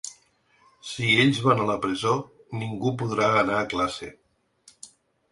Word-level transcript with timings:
Si 0.91 1.09
ells 1.23 1.41
van 1.47 1.59
a 1.65 1.67
la 1.71 1.75
presó 1.83 2.13
ningú 2.61 2.93
podrà 3.01 3.27
anar 3.43 3.59
a 3.59 3.67
classe. 3.75 4.09